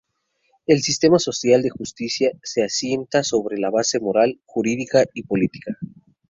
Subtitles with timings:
[0.65, 5.75] El sistema social de justicia se asienta sobre una base moral, jurídica y política.